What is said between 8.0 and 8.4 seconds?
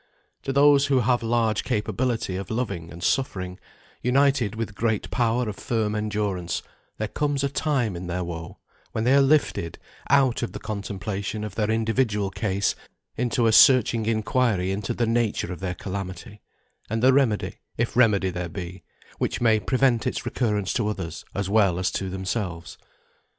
their